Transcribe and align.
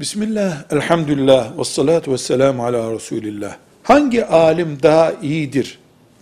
Bismillah, 0.00 0.64
elhamdülillah, 0.70 1.58
ve 1.58 1.64
salatu 1.64 2.12
ve 2.12 2.18
selamu 2.18 2.64
ala 2.64 2.92
Resulillah. 2.92 3.56
Hangi 3.82 4.26
alim 4.26 4.82
daha 4.82 5.12
iyidir 5.22 5.78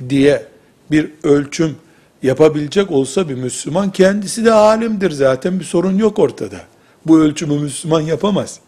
diye 0.08 0.46
bir 0.90 1.10
ölçüm 1.22 1.76
yapabilecek 2.22 2.90
olsa 2.90 3.28
bir 3.28 3.34
Müslüman 3.34 3.92
kendisi 3.92 4.44
de 4.44 4.52
alimdir 4.52 5.10
zaten 5.10 5.60
bir 5.60 5.64
sorun 5.64 5.98
yok 5.98 6.18
ortada. 6.18 6.60
Bu 7.06 7.20
ölçümü 7.20 7.58
Müslüman 7.58 8.00
yapamaz. 8.00 8.60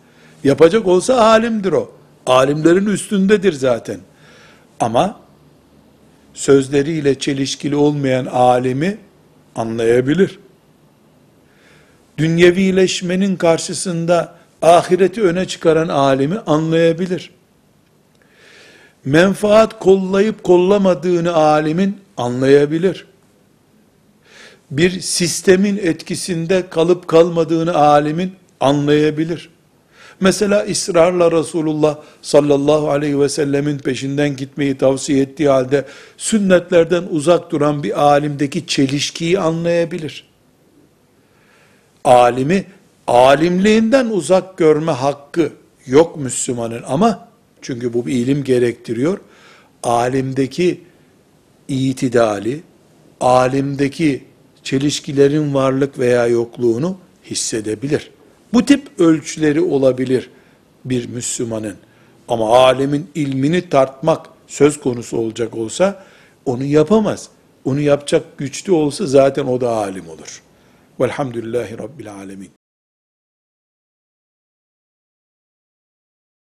Yapacak 0.44 0.86
olsa 0.86 1.20
alimdir 1.20 1.72
o. 1.72 1.92
Alimlerin 2.26 2.86
üstündedir 2.86 3.52
zaten. 3.52 4.00
Ama 4.80 5.20
sözleriyle 6.34 7.18
çelişkili 7.18 7.76
olmayan 7.76 8.26
alimi 8.26 8.98
anlayabilir. 9.56 10.38
Dünyevileşmenin 12.18 13.36
karşısında 13.36 14.36
ahireti 14.62 15.22
öne 15.22 15.46
çıkaran 15.46 15.88
alimi 15.88 16.38
anlayabilir. 16.38 17.30
Menfaat 19.04 19.78
kollayıp 19.78 20.44
kollamadığını 20.44 21.34
alimin 21.34 22.00
anlayabilir. 22.16 23.06
Bir 24.70 25.00
sistemin 25.00 25.76
etkisinde 25.76 26.64
kalıp 26.70 27.08
kalmadığını 27.08 27.74
alimin 27.74 28.32
anlayabilir. 28.60 29.50
Mesela 30.20 30.66
ısrarla 30.70 31.32
Resulullah 31.32 31.98
sallallahu 32.22 32.90
aleyhi 32.90 33.20
ve 33.20 33.28
sellemin 33.28 33.78
peşinden 33.78 34.36
gitmeyi 34.36 34.78
tavsiye 34.78 35.22
ettiği 35.22 35.48
halde 35.48 35.84
sünnetlerden 36.16 37.04
uzak 37.10 37.50
duran 37.50 37.82
bir 37.82 38.02
alimdeki 38.02 38.66
çelişkiyi 38.66 39.38
anlayabilir. 39.40 40.24
Alimi 42.04 42.64
alimliğinden 43.06 44.06
uzak 44.06 44.56
görme 44.58 44.92
hakkı 44.92 45.52
yok 45.86 46.16
Müslümanın 46.16 46.82
ama 46.86 47.28
çünkü 47.62 47.92
bu 47.92 48.06
bir 48.06 48.12
ilim 48.12 48.44
gerektiriyor. 48.44 49.18
Alimdeki 49.82 50.80
itidali, 51.68 52.62
alimdeki 53.20 54.24
çelişkilerin 54.62 55.54
varlık 55.54 55.98
veya 55.98 56.26
yokluğunu 56.26 56.96
hissedebilir. 57.24 58.10
Bu 58.52 58.64
tip 58.64 59.00
ölçüleri 59.00 59.60
olabilir 59.60 60.30
bir 60.84 61.08
Müslümanın. 61.08 61.76
Ama 62.28 62.58
alemin 62.58 63.10
ilmini 63.14 63.68
tartmak 63.68 64.26
söz 64.46 64.80
konusu 64.80 65.16
olacak 65.16 65.56
olsa 65.56 66.04
onu 66.44 66.64
yapamaz. 66.64 67.28
Onu 67.64 67.80
yapacak 67.80 68.38
güçlü 68.38 68.72
olsa 68.72 69.06
zaten 69.06 69.44
o 69.44 69.60
da 69.60 69.70
alim 69.70 70.08
olur. 70.08 70.42
Velhamdülillahi 71.00 71.78
Rabbil 71.78 72.12
Alemin. 72.12 72.55